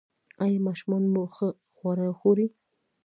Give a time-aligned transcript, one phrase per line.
[0.43, 2.47] ایا ماشومان مو ښه خواړه خوري؟